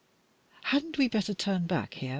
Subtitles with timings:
[0.63, 2.09] "Hadn't we better turn back, hear?"